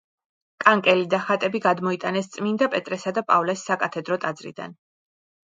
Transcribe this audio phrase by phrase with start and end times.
[0.63, 4.77] კანკელი და ხატები გადმოიტანეს წმინდა პეტრესა და პავლეს საკათედრო ტაძრიდან.